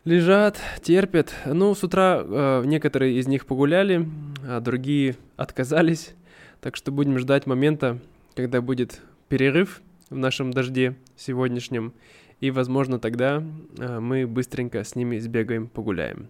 лежат, 0.05 0.59
терпят. 0.83 1.33
Ну, 1.45 1.73
с 1.73 1.83
утра 1.83 2.21
э, 2.23 2.63
некоторые 2.65 3.17
из 3.17 3.27
них 3.27 3.45
погуляли, 3.45 4.07
а 4.43 4.59
другие 4.59 5.15
отказались. 5.35 6.13
Так 6.61 6.75
что 6.75 6.91
будем 6.91 7.17
ждать 7.17 7.47
момента, 7.47 7.99
когда 8.35 8.61
будет 8.61 9.01
перерыв 9.29 9.81
в 10.09 10.17
нашем 10.17 10.51
дожде 10.51 10.95
сегодняшнем. 11.15 11.93
И, 12.39 12.51
возможно, 12.51 12.99
тогда 12.99 13.43
э, 13.77 13.99
мы 13.99 14.27
быстренько 14.27 14.83
с 14.83 14.95
ними 14.95 15.17
сбегаем, 15.17 15.67
погуляем. 15.67 16.27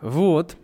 Вот. 0.00 0.56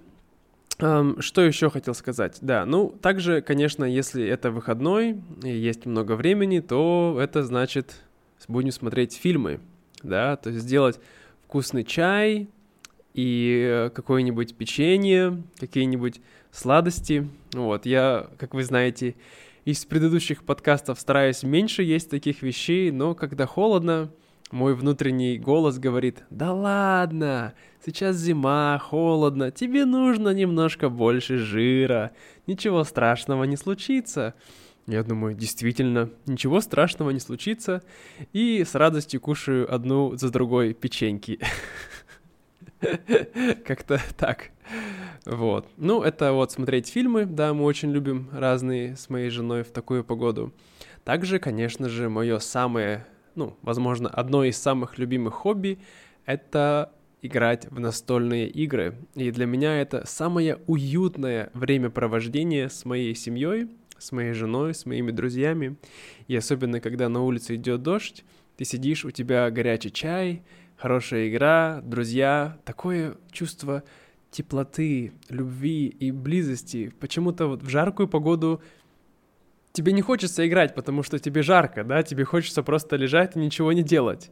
Um, 0.82 1.22
что 1.22 1.42
еще 1.42 1.70
хотел 1.70 1.94
сказать? 1.94 2.38
Да, 2.40 2.66
ну, 2.66 2.90
также, 3.00 3.40
конечно, 3.40 3.84
если 3.84 4.26
это 4.26 4.50
выходной 4.50 5.22
и 5.44 5.48
есть 5.48 5.86
много 5.86 6.16
времени, 6.16 6.58
то 6.58 7.16
это 7.20 7.44
значит 7.44 8.02
будем 8.48 8.72
смотреть 8.72 9.14
фильмы, 9.14 9.60
да, 10.02 10.34
то 10.36 10.50
есть 10.50 10.62
сделать 10.62 10.98
вкусный 11.44 11.84
чай 11.84 12.48
и 13.14 13.64
э, 13.64 13.90
какое-нибудь 13.90 14.56
печенье, 14.56 15.40
какие-нибудь 15.60 16.20
сладости. 16.50 17.28
Вот, 17.52 17.86
я, 17.86 18.26
как 18.38 18.52
вы 18.52 18.64
знаете, 18.64 19.14
из 19.64 19.84
предыдущих 19.84 20.42
подкастов 20.42 20.98
стараюсь 20.98 21.44
меньше 21.44 21.84
есть 21.84 22.10
таких 22.10 22.42
вещей, 22.42 22.90
но 22.90 23.14
когда 23.14 23.46
холодно, 23.46 24.10
мой 24.52 24.74
внутренний 24.74 25.38
голос 25.38 25.78
говорит, 25.78 26.24
да 26.30 26.52
ладно, 26.52 27.54
сейчас 27.84 28.16
зима, 28.16 28.78
холодно, 28.78 29.50
тебе 29.50 29.84
нужно 29.84 30.28
немножко 30.28 30.88
больше 30.88 31.38
жира, 31.38 32.12
ничего 32.46 32.84
страшного 32.84 33.44
не 33.44 33.56
случится. 33.56 34.34
Я 34.86 35.02
думаю, 35.04 35.34
действительно, 35.34 36.10
ничего 36.26 36.60
страшного 36.60 37.10
не 37.10 37.20
случится. 37.20 37.82
И 38.32 38.64
с 38.64 38.74
радостью 38.74 39.20
кушаю 39.20 39.72
одну 39.72 40.16
за 40.16 40.30
другой 40.30 40.74
печеньки. 40.74 41.38
Как-то 43.64 44.00
так. 44.18 44.50
Вот. 45.24 45.68
Ну, 45.76 46.02
это 46.02 46.32
вот 46.32 46.50
смотреть 46.50 46.88
фильмы, 46.88 47.26
да, 47.26 47.54
мы 47.54 47.64
очень 47.64 47.92
любим 47.92 48.28
разные 48.32 48.96
с 48.96 49.08
моей 49.08 49.30
женой 49.30 49.62
в 49.62 49.70
такую 49.70 50.02
погоду. 50.02 50.52
Также, 51.04 51.38
конечно 51.38 51.88
же, 51.88 52.08
мое 52.08 52.40
самое, 52.40 53.06
ну, 53.34 53.56
возможно, 53.62 54.08
одно 54.08 54.44
из 54.44 54.56
самых 54.56 54.98
любимых 54.98 55.34
хобби— 55.34 55.78
это 56.26 56.92
играть 57.22 57.70
в 57.70 57.78
настольные 57.78 58.48
игры. 58.48 58.96
И 59.14 59.30
для 59.30 59.46
меня 59.46 59.80
это 59.80 60.04
самое 60.06 60.58
уютное 60.66 61.50
времяпровождение 61.54 62.68
с 62.68 62.84
моей 62.84 63.14
семьей, 63.14 63.68
с 63.96 64.10
моей 64.12 64.32
женой, 64.32 64.74
с 64.74 64.86
моими 64.86 65.12
друзьями. 65.12 65.76
И 66.26 66.34
особенно, 66.34 66.80
когда 66.80 67.08
на 67.08 67.22
улице 67.22 67.54
идет 67.54 67.82
дождь, 67.82 68.24
ты 68.56 68.64
сидишь, 68.64 69.04
у 69.04 69.10
тебя 69.10 69.50
горячий 69.50 69.92
чай, 69.92 70.42
хорошая 70.76 71.28
игра, 71.28 71.80
друзья, 71.84 72.58
такое 72.64 73.16
чувство 73.30 73.84
теплоты, 74.32 75.12
любви 75.28 75.86
и 75.86 76.10
близости. 76.10 76.92
Почему-то 76.98 77.46
вот 77.46 77.62
в 77.62 77.68
жаркую 77.68 78.08
погоду 78.08 78.60
тебе 79.72 79.92
не 79.92 80.02
хочется 80.02 80.46
играть, 80.46 80.74
потому 80.74 81.02
что 81.02 81.18
тебе 81.18 81.42
жарко, 81.42 81.84
да, 81.84 82.02
тебе 82.02 82.24
хочется 82.24 82.62
просто 82.62 82.96
лежать 82.96 83.36
и 83.36 83.38
ничего 83.38 83.72
не 83.72 83.82
делать. 83.82 84.30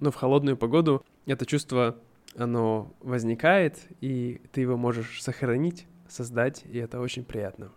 Но 0.00 0.10
в 0.10 0.14
холодную 0.16 0.56
погоду 0.56 1.04
это 1.26 1.46
чувство, 1.46 1.96
оно 2.36 2.94
возникает, 3.00 3.78
и 4.00 4.40
ты 4.52 4.60
его 4.62 4.76
можешь 4.76 5.22
сохранить, 5.22 5.86
создать, 6.08 6.64
и 6.70 6.78
это 6.78 7.00
очень 7.00 7.24
приятно. 7.24 7.70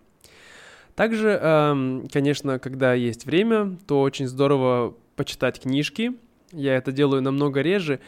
Также, 0.96 1.30
эм, 1.30 2.08
конечно, 2.12 2.60
когда 2.60 2.94
есть 2.94 3.26
время, 3.26 3.78
то 3.88 4.02
очень 4.02 4.28
здорово 4.28 4.96
почитать 5.16 5.60
книжки. 5.60 6.14
Я 6.52 6.76
это 6.76 6.92
делаю 6.92 7.24
намного 7.24 7.62
реже, 7.62 8.00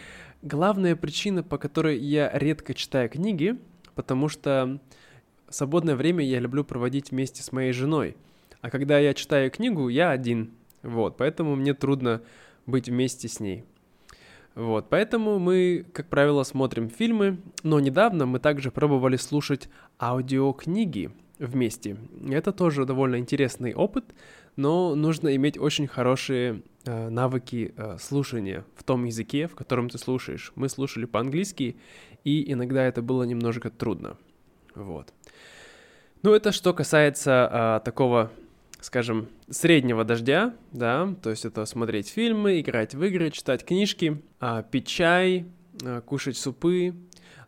Главная 0.46 0.96
причина, 0.96 1.42
по 1.42 1.58
которой 1.58 1.98
я 1.98 2.30
редко 2.32 2.75
читаю 2.75 3.10
книги, 3.10 3.58
потому 3.96 4.30
что 4.30 4.80
свободное 5.50 5.96
время 5.96 6.24
я 6.24 6.40
люблю 6.40 6.64
проводить 6.64 7.10
вместе 7.10 7.42
с 7.42 7.52
моей 7.52 7.72
женой. 7.72 8.16
А 8.66 8.70
когда 8.70 9.00
я 9.00 9.14
читаю 9.14 9.52
книгу, 9.52 9.90
я 9.90 10.12
один. 10.12 10.52
Вот, 10.84 11.18
поэтому 11.18 11.56
мне 11.56 11.74
трудно 11.74 12.22
быть 12.66 12.90
вместе 12.90 13.28
с 13.28 13.40
ней. 13.40 13.64
Вот, 14.56 14.90
поэтому 14.90 15.40
мы, 15.40 15.86
как 15.94 16.08
правило, 16.08 16.44
смотрим 16.44 16.90
фильмы, 16.90 17.38
но 17.64 17.80
недавно 17.80 18.26
мы 18.26 18.40
также 18.40 18.72
пробовали 18.72 19.18
слушать 19.18 19.70
аудиокниги 20.00 21.12
вместе. 21.38 21.98
Это 22.30 22.52
тоже 22.52 22.86
довольно 22.86 23.18
интересный 23.18 23.74
опыт, 23.74 24.06
но 24.56 24.96
нужно 24.96 25.36
иметь 25.36 25.58
очень 25.58 25.88
хорошие 25.88 26.62
Э, 26.88 27.10
навыки 27.10 27.74
э, 27.76 27.98
слушания 28.00 28.64
в 28.76 28.84
том 28.84 29.06
языке, 29.06 29.48
в 29.48 29.56
котором 29.56 29.90
ты 29.90 29.98
слушаешь. 29.98 30.52
Мы 30.54 30.70
слушали 30.70 31.06
по-английски, 31.06 31.78
и 32.24 32.52
иногда 32.52 32.84
это 32.84 33.02
было 33.02 33.24
немножко 33.24 33.72
трудно. 33.72 34.18
Вот. 34.76 35.12
Ну, 36.22 36.36
это 36.36 36.52
что 36.52 36.76
касается 36.76 37.50
а, 37.52 37.80
такого, 37.80 38.32
скажем, 38.86 39.30
среднего 39.50 40.04
дождя, 40.04 40.54
да, 40.72 41.13
то 41.24 41.32
есть 41.32 41.44
это 41.44 41.65
смотреть 41.65 42.08
фильмы, 42.10 42.60
играть 42.60 42.94
в 42.94 43.04
игры, 43.04 43.32
читать 43.32 43.65
книжки, 43.65 44.22
а, 44.39 44.62
пить 44.62 44.88
чай, 44.88 45.46
а, 45.84 46.01
кушать 46.01 46.38
супы. 46.38 46.94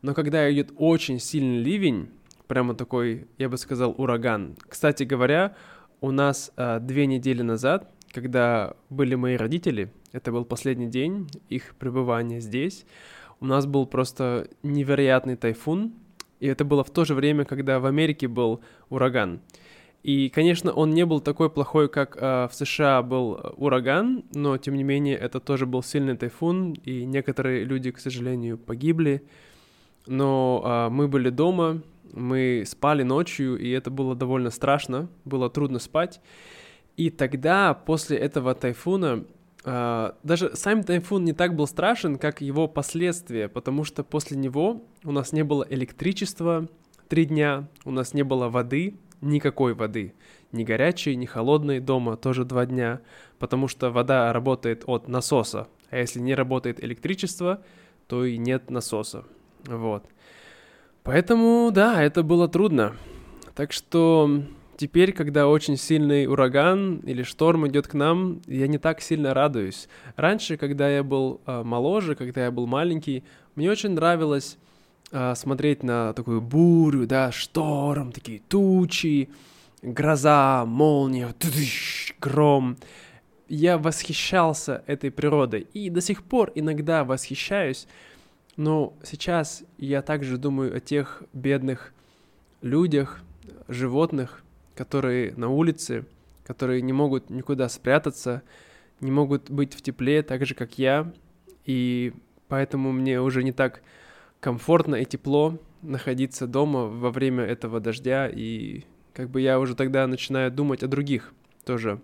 Но 0.02 0.14
когда 0.14 0.52
идет 0.52 0.72
очень 0.78 1.20
сильный 1.20 1.60
ливень, 1.64 2.10
прямо 2.48 2.74
такой, 2.74 3.28
я 3.38 3.50
бы 3.50 3.58
сказал, 3.58 3.94
ураган. 3.98 4.56
Кстати 4.68 5.04
говоря, 5.04 5.56
у 6.02 6.12
нас 6.12 6.52
а, 6.56 6.80
две 6.80 7.06
недели 7.06 7.44
назад 7.44 7.92
когда 8.14 8.74
были 8.90 9.14
мои 9.16 9.36
родители, 9.36 9.92
это 10.12 10.32
был 10.32 10.46
последний 10.46 10.88
день 10.88 11.30
их 11.50 11.76
пребывания 11.76 12.40
здесь, 12.40 12.86
у 13.40 13.46
нас 13.46 13.68
был 13.68 13.86
просто 13.86 14.48
невероятный 14.64 15.36
тайфун, 15.36 15.94
и 16.40 16.48
это 16.48 16.66
было 16.66 16.84
в 16.84 16.90
то 16.90 17.06
же 17.06 17.14
время, 17.14 17.46
когда 17.46 17.80
в 17.80 17.86
Америке 17.86 18.28
был 18.28 18.62
ураган. 18.90 19.42
И, 20.04 20.30
конечно, 20.30 20.72
он 20.72 20.92
не 20.92 21.06
был 21.06 21.20
такой 21.20 21.50
плохой, 21.50 21.90
как 21.90 22.18
э, 22.18 22.48
в 22.48 22.54
США 22.54 23.02
был 23.02 23.54
ураган, 23.58 24.24
но, 24.34 24.58
тем 24.58 24.76
не 24.76 24.84
менее, 24.84 25.18
это 25.18 25.40
тоже 25.40 25.66
был 25.66 25.84
сильный 25.84 26.16
тайфун, 26.16 26.74
и 26.74 27.04
некоторые 27.06 27.66
люди, 27.66 27.92
к 27.92 28.00
сожалению, 28.00 28.58
погибли. 28.58 29.24
Но 30.06 30.64
э, 30.64 30.90
мы 30.94 31.08
были 31.08 31.30
дома, 31.30 31.82
мы 32.14 32.64
спали 32.66 33.04
ночью, 33.04 33.58
и 33.58 33.70
это 33.70 33.92
было 33.92 34.16
довольно 34.16 34.50
страшно, 34.50 35.10
было 35.26 35.50
трудно 35.50 35.80
спать. 35.80 36.22
И 36.96 37.10
тогда, 37.10 37.74
после 37.74 38.18
этого 38.18 38.56
тайфуна, 38.56 39.26
Uh, 39.64 40.16
даже 40.24 40.56
сам 40.56 40.82
тайфун 40.82 41.26
не 41.26 41.34
так 41.34 41.54
был 41.54 41.68
страшен, 41.68 42.18
как 42.18 42.40
его 42.40 42.70
последствия, 42.70 43.50
потому 43.50 43.84
что 43.84 44.06
после 44.06 44.38
него 44.38 44.86
у 45.04 45.12
нас 45.12 45.34
не 45.34 45.44
было 45.44 45.68
электричества 45.70 46.70
три 47.10 47.26
дня, 47.26 47.68
у 47.84 47.92
нас 47.92 48.14
не 48.14 48.24
было 48.24 48.48
воды, 48.48 48.96
никакой 49.22 49.74
воды, 49.74 50.14
ни 50.52 50.64
горячей, 50.64 51.16
ни 51.16 51.26
холодной 51.26 51.80
дома 51.80 52.18
тоже 52.18 52.46
два 52.46 52.66
дня, 52.66 53.02
потому 53.40 53.68
что 53.68 53.92
вода 53.92 54.32
работает 54.34 54.84
от 54.86 55.08
насоса, 55.08 55.68
а 55.90 55.98
если 55.98 56.20
не 56.20 56.36
работает 56.36 56.84
электричество, 56.84 57.62
то 58.08 58.26
и 58.26 58.38
нет 58.38 58.70
насоса, 58.70 59.24
вот. 59.66 60.06
Поэтому, 61.04 61.72
да, 61.74 62.04
это 62.04 62.22
было 62.22 62.48
трудно. 62.48 62.96
Так 63.56 63.72
что 63.72 64.44
Теперь, 64.78 65.12
когда 65.12 65.48
очень 65.48 65.76
сильный 65.76 66.28
ураган 66.28 66.98
или 66.98 67.24
шторм 67.24 67.68
идет 67.68 67.88
к 67.88 67.96
нам, 67.96 68.42
я 68.46 68.68
не 68.68 68.78
так 68.78 69.02
сильно 69.02 69.34
радуюсь. 69.34 69.90
Раньше, 70.16 70.56
когда 70.56 70.88
я 70.88 71.04
был 71.04 71.42
э, 71.48 71.64
моложе, 71.64 72.14
когда 72.14 72.46
я 72.46 72.52
был 72.52 72.68
маленький, 72.68 73.24
мне 73.56 73.72
очень 73.72 73.90
нравилось 73.90 74.60
смотреть 75.12 75.84
на 75.84 76.14
такую 76.14 76.42
бурю, 76.42 77.08
да, 77.08 77.32
шторм, 77.32 78.12
такие 78.12 78.40
тучи, 78.40 79.30
гроза, 79.82 80.66
молния, 80.66 81.34
гром. 82.20 82.78
Я 83.48 83.78
восхищался 83.78 84.84
этой 84.88 85.10
природой 85.10 85.68
и 85.74 85.90
до 85.90 86.02
сих 86.02 86.24
пор 86.24 86.52
иногда 86.56 87.06
восхищаюсь, 87.06 87.88
но 88.58 88.94
сейчас 89.04 89.64
я 89.78 90.02
также 90.02 90.38
думаю 90.38 90.76
о 90.76 90.80
тех 90.82 91.24
бедных 91.32 91.94
людях, 92.62 93.22
животных, 93.70 94.44
которые 94.76 95.34
на 95.36 95.50
улице, 95.50 96.06
которые 96.46 96.82
не 96.82 96.92
могут 96.92 97.30
никуда 97.30 97.70
спрятаться, 97.70 98.42
не 99.00 99.12
могут 99.12 99.50
быть 99.50 99.74
в 99.74 99.82
тепле, 99.82 100.24
так 100.24 100.46
же, 100.46 100.56
как 100.56 100.78
я, 100.78 101.12
и 101.66 102.14
поэтому 102.48 102.92
мне 102.92 103.22
уже 103.22 103.44
не 103.44 103.52
так 103.52 103.82
комфортно 104.40 104.96
и 104.96 105.06
тепло 105.06 105.60
находиться 105.82 106.48
дома 106.48 106.86
во 106.86 107.12
время 107.12 107.44
этого 107.44 107.80
дождя, 107.80 108.28
и 108.28 108.84
как 109.14 109.30
бы 109.30 109.42
я 109.42 109.60
уже 109.60 109.76
тогда 109.76 110.06
начинаю 110.08 110.52
думать 110.52 110.84
о 110.84 110.88
других 110.88 111.34
тоже. 111.66 112.02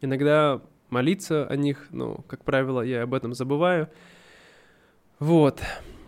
Иногда 0.00 0.60
молиться 0.90 1.46
о 1.46 1.56
них, 1.56 1.86
но, 1.90 2.16
как 2.28 2.44
правило, 2.44 2.82
я 2.82 3.02
об 3.02 3.14
этом 3.14 3.34
забываю. 3.34 3.88
Вот. 5.18 5.60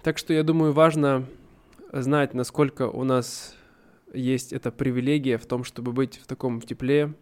Так 0.02 0.18
что 0.18 0.32
я 0.34 0.42
думаю, 0.42 0.72
важно 0.72 1.26
знать, 1.92 2.34
насколько 2.34 2.88
у 2.88 3.04
нас 3.04 3.56
есть 4.12 4.52
эта 4.52 4.70
привилегия 4.70 5.38
в 5.38 5.46
том, 5.46 5.64
чтобы 5.64 5.92
быть 5.92 6.18
в 6.18 6.26
таком 6.26 6.60
тепле, 6.60 7.14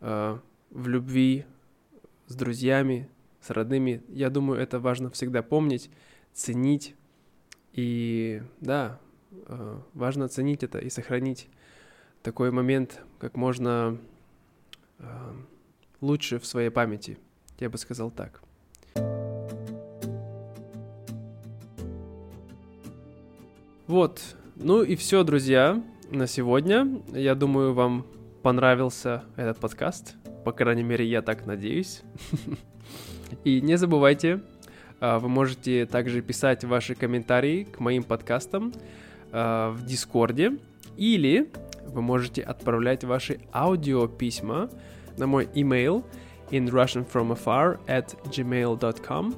э, 0.00 0.38
в 0.70 0.88
любви 0.88 1.44
с 2.26 2.34
друзьями, 2.34 3.08
с 3.40 3.50
родными. 3.50 4.02
Я 4.08 4.30
думаю, 4.30 4.60
это 4.60 4.78
важно 4.78 5.10
всегда 5.10 5.42
помнить, 5.42 5.90
ценить. 6.32 6.94
И 7.72 8.42
да, 8.60 8.98
э, 9.30 9.78
важно 9.94 10.28
ценить 10.28 10.62
это 10.62 10.78
и 10.78 10.90
сохранить 10.90 11.48
такой 12.22 12.50
момент 12.50 13.00
как 13.18 13.36
можно 13.36 13.98
э, 14.98 15.04
лучше 16.00 16.38
в 16.38 16.46
своей 16.46 16.70
памяти. 16.70 17.18
Я 17.58 17.70
бы 17.70 17.78
сказал 17.78 18.10
так. 18.10 18.42
Вот, 23.86 24.20
ну 24.54 24.82
и 24.82 24.94
все, 24.94 25.24
друзья 25.24 25.82
на 26.10 26.26
сегодня. 26.26 27.02
Я 27.08 27.34
думаю, 27.34 27.74
вам 27.74 28.06
понравился 28.42 29.24
этот 29.36 29.58
подкаст. 29.58 30.14
По 30.44 30.52
крайней 30.52 30.82
мере, 30.82 31.04
я 31.04 31.22
так 31.22 31.44
надеюсь. 31.44 32.02
И 33.44 33.60
не 33.60 33.76
забывайте, 33.76 34.42
вы 35.00 35.28
можете 35.28 35.86
также 35.86 36.22
писать 36.22 36.64
ваши 36.64 36.94
комментарии 36.94 37.64
к 37.64 37.80
моим 37.80 38.02
подкастам 38.02 38.72
а, 39.32 39.70
в 39.72 39.84
Дискорде. 39.84 40.58
Или 40.96 41.50
вы 41.86 42.02
можете 42.02 42.42
отправлять 42.42 43.04
ваши 43.04 43.40
аудиописьма 43.52 44.70
на 45.16 45.26
мой 45.26 45.46
email 45.54 46.04
in 46.50 46.68
russianfromafar 46.68 47.80
at 47.86 48.16
gmail.com. 48.24 49.34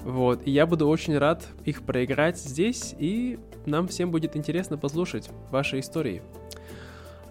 Вот, 0.00 0.46
и 0.46 0.50
я 0.50 0.66
буду 0.66 0.88
очень 0.88 1.18
рад 1.18 1.46
их 1.64 1.82
проиграть 1.82 2.38
здесь 2.38 2.94
и 2.98 3.38
нам 3.66 3.88
всем 3.88 4.10
будет 4.10 4.36
интересно 4.36 4.78
послушать 4.78 5.30
ваши 5.50 5.80
истории. 5.80 6.22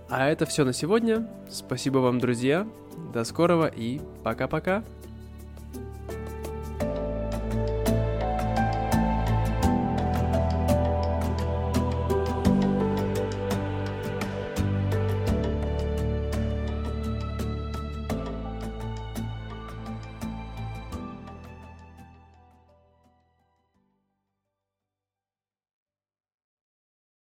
А 0.10 0.28
это 0.30 0.46
все 0.46 0.64
на 0.64 0.74
сегодня. 0.74 1.28
Спасибо 1.50 2.00
вам, 2.00 2.20
друзья. 2.20 2.68
До 3.14 3.24
скорого 3.24 3.68
и 3.68 4.00
пока-пока. 4.24 4.84